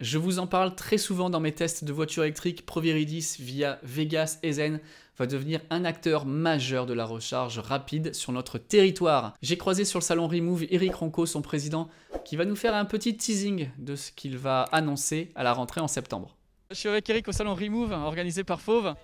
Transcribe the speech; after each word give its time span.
Je 0.00 0.18
vous 0.18 0.38
en 0.38 0.46
parle 0.46 0.74
très 0.74 0.98
souvent 0.98 1.30
dans 1.30 1.40
mes 1.40 1.52
tests 1.52 1.82
de 1.84 1.92
voitures 1.92 2.24
électriques. 2.24 2.66
Proviridis 2.66 3.36
via 3.40 3.78
Vegas 3.82 4.38
Ezen 4.42 4.80
va 5.16 5.26
devenir 5.26 5.60
un 5.70 5.86
acteur 5.86 6.26
majeur 6.26 6.84
de 6.84 6.92
la 6.92 7.06
recharge 7.06 7.58
rapide 7.58 8.14
sur 8.14 8.32
notre 8.32 8.58
territoire. 8.58 9.32
J'ai 9.40 9.56
croisé 9.56 9.86
sur 9.86 9.98
le 9.98 10.04
salon 10.04 10.28
Remove 10.28 10.66
Eric 10.68 10.96
Ronco, 10.96 11.24
son 11.24 11.40
président, 11.40 11.88
qui 12.26 12.36
va 12.36 12.44
nous 12.44 12.56
faire 12.56 12.74
un 12.74 12.84
petit 12.84 13.16
teasing 13.16 13.70
de 13.78 13.96
ce 13.96 14.12
qu'il 14.12 14.36
va 14.36 14.64
annoncer 14.64 15.30
à 15.34 15.42
la 15.42 15.54
rentrée 15.54 15.80
en 15.80 15.88
septembre. 15.88 16.36
Je 16.70 16.76
suis 16.76 16.90
avec 16.90 17.08
Eric 17.08 17.26
au 17.28 17.32
salon 17.32 17.54
Remove 17.54 17.92
organisé 17.92 18.44
par 18.44 18.60
Fauve. 18.60 18.94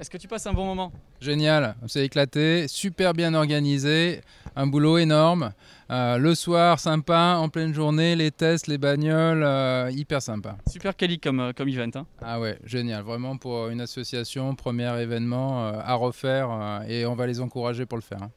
Est-ce 0.00 0.10
que 0.10 0.18
tu 0.18 0.28
passes 0.28 0.46
un 0.46 0.52
bon 0.52 0.66
moment? 0.66 0.92
Génial, 1.20 1.76
on 1.82 1.88
s'est 1.88 2.04
éclaté, 2.04 2.66
super 2.68 3.14
bien 3.14 3.32
organisé, 3.34 4.20
un 4.56 4.66
boulot 4.66 4.98
énorme. 4.98 5.52
Euh, 5.90 6.18
le 6.18 6.34
soir, 6.34 6.78
sympa, 6.78 7.36
en 7.38 7.48
pleine 7.48 7.74
journée, 7.74 8.16
les 8.16 8.30
tests, 8.30 8.66
les 8.66 8.78
bagnoles, 8.78 9.42
euh, 9.42 9.90
hyper 9.90 10.20
sympa. 10.22 10.56
Super 10.68 10.96
quali 10.96 11.20
comme, 11.20 11.40
euh, 11.40 11.52
comme 11.54 11.68
event. 11.68 11.90
Hein. 11.94 12.06
Ah 12.22 12.40
ouais, 12.40 12.58
génial, 12.64 13.02
vraiment 13.02 13.36
pour 13.36 13.68
une 13.68 13.80
association, 13.80 14.54
premier 14.54 15.00
événement 15.00 15.66
à 15.66 15.94
refaire 15.94 16.82
et 16.88 17.06
on 17.06 17.14
va 17.14 17.26
les 17.26 17.40
encourager 17.40 17.86
pour 17.86 17.98
le 17.98 18.02
faire. 18.02 18.22
Hein. 18.22 18.30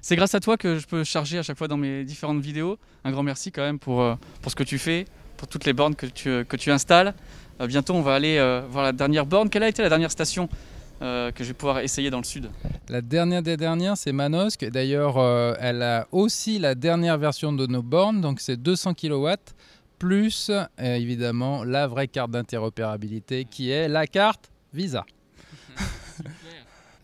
C'est 0.00 0.16
grâce 0.16 0.34
à 0.34 0.40
toi 0.40 0.56
que 0.56 0.78
je 0.78 0.86
peux 0.86 1.04
charger 1.04 1.38
à 1.38 1.42
chaque 1.42 1.58
fois 1.58 1.68
dans 1.68 1.76
mes 1.76 2.04
différentes 2.04 2.40
vidéos. 2.40 2.78
Un 3.04 3.10
grand 3.10 3.22
merci 3.22 3.52
quand 3.52 3.62
même 3.62 3.78
pour, 3.78 4.16
pour 4.40 4.50
ce 4.50 4.56
que 4.56 4.62
tu 4.62 4.78
fais, 4.78 5.04
pour 5.40 5.48
toutes 5.48 5.64
les 5.64 5.72
bornes 5.72 5.94
que 5.96 6.04
tu, 6.04 6.44
que 6.44 6.56
tu 6.56 6.70
installes. 6.70 7.14
bientôt, 7.66 7.94
on 7.94 8.02
va 8.02 8.14
aller 8.14 8.38
voir 8.68 8.84
la 8.84 8.92
dernière 8.92 9.24
borne. 9.24 9.48
Quelle 9.48 9.62
a 9.62 9.68
été 9.68 9.80
la 9.80 9.88
dernière 9.88 10.10
station 10.10 10.50
euh, 11.02 11.32
que 11.32 11.44
je 11.44 11.48
vais 11.48 11.54
pouvoir 11.54 11.78
essayer 11.78 12.10
dans 12.10 12.18
le 12.18 12.24
sud? 12.24 12.50
La 12.90 13.00
dernière 13.00 13.42
des 13.42 13.56
dernières, 13.56 13.96
c'est 13.96 14.12
Manosque. 14.12 14.66
D'ailleurs, 14.66 15.16
euh, 15.16 15.54
elle 15.58 15.82
a 15.82 16.06
aussi 16.12 16.58
la 16.58 16.74
dernière 16.74 17.16
version 17.16 17.54
de 17.54 17.66
nos 17.66 17.82
bornes, 17.82 18.20
donc 18.20 18.38
c'est 18.38 18.58
200 18.58 18.92
kW, 18.92 19.30
plus 19.98 20.50
euh, 20.50 20.66
évidemment 20.78 21.64
la 21.64 21.86
vraie 21.86 22.06
carte 22.06 22.32
d'interopérabilité 22.32 23.46
qui 23.46 23.70
est 23.70 23.88
la 23.88 24.06
carte 24.06 24.50
Visa. 24.74 25.06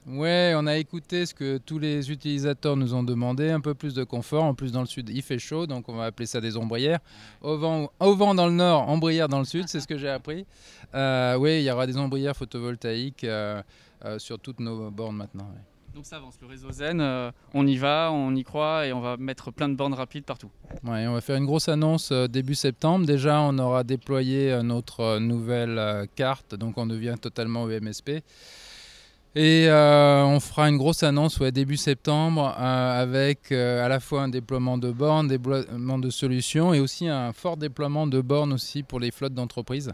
Ouais, 0.06 0.54
on 0.56 0.68
a 0.68 0.76
écouté 0.76 1.26
ce 1.26 1.34
que 1.34 1.58
tous 1.58 1.80
les 1.80 2.12
utilisateurs 2.12 2.76
nous 2.76 2.94
ont 2.94 3.02
demandé, 3.02 3.50
un 3.50 3.60
peu 3.60 3.74
plus 3.74 3.92
de 3.92 4.04
confort. 4.04 4.44
En 4.44 4.54
plus, 4.54 4.70
dans 4.70 4.80
le 4.80 4.86
sud, 4.86 5.08
il 5.08 5.20
fait 5.20 5.40
chaud, 5.40 5.66
donc 5.66 5.88
on 5.88 5.96
va 5.96 6.04
appeler 6.04 6.26
ça 6.26 6.40
des 6.40 6.56
ombrières. 6.56 7.00
Au 7.40 7.58
vent, 7.58 7.90
au 7.98 8.14
vent 8.14 8.32
dans 8.32 8.46
le 8.46 8.52
nord, 8.52 8.88
ombrières 8.88 9.28
dans 9.28 9.40
le 9.40 9.44
sud, 9.44 9.64
c'est 9.66 9.80
ce 9.80 9.88
que 9.88 9.98
j'ai 9.98 10.08
appris. 10.08 10.46
Euh, 10.94 11.36
oui, 11.36 11.58
il 11.58 11.64
y 11.64 11.70
aura 11.72 11.88
des 11.88 11.96
ombrières 11.96 12.36
photovoltaïques 12.36 13.24
euh, 13.24 13.60
euh, 14.04 14.20
sur 14.20 14.38
toutes 14.38 14.60
nos 14.60 14.92
bornes 14.92 15.16
maintenant. 15.16 15.50
Donc 15.92 16.06
ça 16.06 16.18
avance, 16.18 16.38
le 16.40 16.46
réseau 16.46 16.70
Zen, 16.70 17.02
on 17.52 17.66
y 17.66 17.76
va, 17.76 18.10
on 18.12 18.32
y 18.36 18.44
croit 18.44 18.86
et 18.86 18.92
on 18.92 19.00
va 19.00 19.16
mettre 19.16 19.50
plein 19.50 19.68
de 19.68 19.74
bornes 19.74 19.94
rapides 19.94 20.24
partout. 20.24 20.50
Ouais, 20.84 21.06
on 21.08 21.14
va 21.14 21.20
faire 21.20 21.36
une 21.36 21.46
grosse 21.46 21.68
annonce 21.68 22.12
début 22.12 22.54
septembre. 22.54 23.06
Déjà, 23.06 23.40
on 23.40 23.58
aura 23.58 23.82
déployé 23.82 24.60
notre 24.62 25.18
nouvelle 25.18 26.06
carte, 26.14 26.54
donc 26.54 26.78
on 26.78 26.86
devient 26.86 27.16
totalement 27.20 27.66
EMSP. 27.68 28.22
Et 29.38 29.68
euh, 29.68 30.24
on 30.24 30.40
fera 30.40 30.66
une 30.70 30.78
grosse 30.78 31.02
annonce 31.02 31.38
ouais, 31.40 31.52
début 31.52 31.76
septembre 31.76 32.56
euh, 32.58 33.02
avec 33.02 33.52
euh, 33.52 33.84
à 33.84 33.88
la 33.88 34.00
fois 34.00 34.22
un 34.22 34.28
déploiement 34.28 34.78
de 34.78 34.90
bornes, 34.90 35.28
déploiement 35.28 35.98
de 35.98 36.08
solutions 36.08 36.72
et 36.72 36.80
aussi 36.80 37.06
un 37.06 37.34
fort 37.34 37.58
déploiement 37.58 38.06
de 38.06 38.22
bornes 38.22 38.54
aussi 38.54 38.82
pour 38.82 38.98
les 38.98 39.10
flottes 39.10 39.34
d'entreprises. 39.34 39.92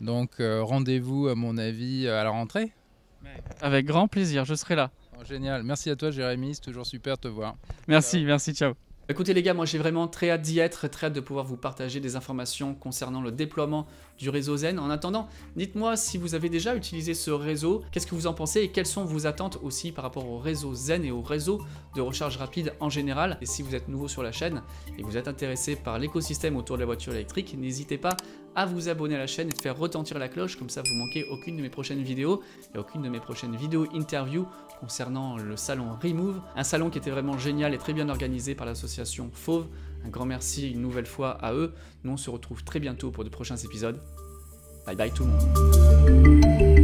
Donc 0.00 0.40
rendez-vous 0.40 1.28
à 1.28 1.34
mon 1.34 1.58
avis 1.58 2.08
à 2.08 2.24
la 2.24 2.30
rentrée. 2.30 2.72
Avec 3.60 3.84
grand 3.84 4.08
plaisir, 4.08 4.46
je 4.46 4.54
serai 4.54 4.74
là. 4.74 4.90
Oh, 5.20 5.24
génial, 5.28 5.64
merci 5.64 5.90
à 5.90 5.96
toi 5.96 6.10
Jérémy, 6.10 6.54
c'est 6.54 6.62
toujours 6.62 6.86
super 6.86 7.16
de 7.16 7.22
te 7.22 7.28
voir. 7.28 7.56
Merci, 7.88 8.24
merci, 8.24 8.54
ciao. 8.54 8.72
Écoutez 9.10 9.32
les 9.32 9.42
gars, 9.42 9.54
moi 9.54 9.64
j'ai 9.64 9.78
vraiment 9.78 10.06
très 10.06 10.28
hâte 10.28 10.42
d'y 10.42 10.58
être, 10.58 10.86
très 10.86 11.06
hâte 11.06 11.14
de 11.14 11.20
pouvoir 11.20 11.46
vous 11.46 11.56
partager 11.56 11.98
des 11.98 12.14
informations 12.14 12.74
concernant 12.74 13.22
le 13.22 13.32
déploiement 13.32 13.86
du 14.18 14.28
réseau 14.28 14.58
Zen. 14.58 14.78
En 14.78 14.90
attendant, 14.90 15.28
dites-moi 15.56 15.96
si 15.96 16.18
vous 16.18 16.34
avez 16.34 16.50
déjà 16.50 16.76
utilisé 16.76 17.14
ce 17.14 17.30
réseau, 17.30 17.82
qu'est-ce 17.90 18.06
que 18.06 18.14
vous 18.14 18.26
en 18.26 18.34
pensez 18.34 18.60
et 18.60 18.68
quelles 18.70 18.84
sont 18.84 19.06
vos 19.06 19.26
attentes 19.26 19.60
aussi 19.62 19.92
par 19.92 20.04
rapport 20.04 20.28
au 20.28 20.36
réseau 20.36 20.74
Zen 20.74 21.06
et 21.06 21.10
au 21.10 21.22
réseau 21.22 21.62
de 21.98 22.02
recharge 22.02 22.36
rapide 22.36 22.72
en 22.78 22.88
général. 22.88 23.38
Et 23.42 23.46
si 23.46 23.62
vous 23.62 23.74
êtes 23.74 23.88
nouveau 23.88 24.06
sur 24.06 24.22
la 24.22 24.30
chaîne 24.30 24.62
et 24.96 25.02
vous 25.02 25.16
êtes 25.16 25.26
intéressé 25.26 25.74
par 25.74 25.98
l'écosystème 25.98 26.56
autour 26.56 26.76
de 26.76 26.80
la 26.80 26.86
voiture 26.86 27.12
électrique, 27.12 27.56
n'hésitez 27.58 27.98
pas 27.98 28.16
à 28.54 28.66
vous 28.66 28.88
abonner 28.88 29.16
à 29.16 29.18
la 29.18 29.26
chaîne 29.26 29.48
et 29.48 29.52
de 29.52 29.60
faire 29.60 29.76
retentir 29.76 30.18
la 30.18 30.28
cloche, 30.28 30.56
comme 30.56 30.70
ça 30.70 30.82
vous 30.82 30.94
manquez 30.94 31.24
aucune 31.30 31.56
de 31.56 31.62
mes 31.62 31.70
prochaines 31.70 32.02
vidéos 32.02 32.40
et 32.74 32.78
aucune 32.78 33.02
de 33.02 33.08
mes 33.08 33.18
prochaines 33.18 33.56
vidéos 33.56 33.86
interview 33.92 34.46
concernant 34.80 35.36
le 35.36 35.56
salon 35.56 35.88
Remove, 36.00 36.40
un 36.54 36.64
salon 36.64 36.88
qui 36.88 36.98
était 36.98 37.10
vraiment 37.10 37.36
génial 37.36 37.74
et 37.74 37.78
très 37.78 37.92
bien 37.92 38.08
organisé 38.08 38.54
par 38.54 38.66
l'association 38.66 39.30
Fauve. 39.32 39.66
Un 40.04 40.08
grand 40.08 40.24
merci 40.24 40.70
une 40.70 40.80
nouvelle 40.80 41.06
fois 41.06 41.32
à 41.32 41.52
eux. 41.52 41.74
Nous 42.04 42.12
on 42.12 42.16
se 42.16 42.30
retrouve 42.30 42.62
très 42.62 42.78
bientôt 42.78 43.10
pour 43.10 43.24
de 43.24 43.28
prochains 43.28 43.56
épisodes. 43.56 44.00
Bye 44.86 44.94
bye 44.94 45.10
tout 45.10 45.24
le 45.24 45.30
monde. 45.30 46.77